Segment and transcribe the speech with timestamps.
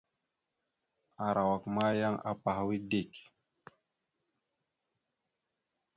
[1.25, 3.11] Arawak ma yan apahwa dik.